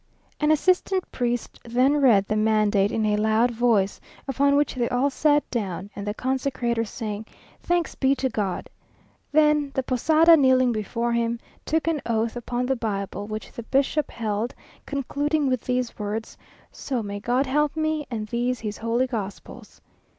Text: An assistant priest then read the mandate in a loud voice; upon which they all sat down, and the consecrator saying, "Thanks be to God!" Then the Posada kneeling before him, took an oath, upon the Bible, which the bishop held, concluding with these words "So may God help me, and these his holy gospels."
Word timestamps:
An 0.39 0.49
assistant 0.49 1.03
priest 1.11 1.59
then 1.63 1.97
read 2.01 2.25
the 2.27 2.35
mandate 2.35 2.91
in 2.91 3.05
a 3.05 3.17
loud 3.17 3.51
voice; 3.51 4.01
upon 4.27 4.55
which 4.55 4.73
they 4.73 4.89
all 4.89 5.11
sat 5.11 5.47
down, 5.51 5.91
and 5.95 6.07
the 6.07 6.13
consecrator 6.15 6.83
saying, 6.87 7.27
"Thanks 7.61 7.93
be 7.93 8.15
to 8.15 8.27
God!" 8.27 8.67
Then 9.31 9.69
the 9.75 9.83
Posada 9.83 10.35
kneeling 10.35 10.71
before 10.71 11.13
him, 11.13 11.39
took 11.67 11.87
an 11.87 12.01
oath, 12.07 12.35
upon 12.35 12.65
the 12.65 12.75
Bible, 12.75 13.27
which 13.27 13.51
the 13.51 13.61
bishop 13.61 14.09
held, 14.09 14.55
concluding 14.87 15.45
with 15.47 15.61
these 15.65 15.99
words 15.99 16.35
"So 16.71 17.03
may 17.03 17.19
God 17.19 17.45
help 17.45 17.77
me, 17.77 18.07
and 18.09 18.25
these 18.25 18.61
his 18.61 18.79
holy 18.79 19.05
gospels." 19.05 19.81